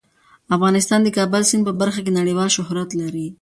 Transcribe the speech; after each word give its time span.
افغانستان 0.55 0.99
د 1.03 1.09
کابل 1.17 1.41
سیند 1.49 1.63
په 1.67 1.73
برخه 1.81 1.99
کې 2.05 2.17
نړیوال 2.19 2.49
شهرت 2.57 2.89
لري. 3.01 3.27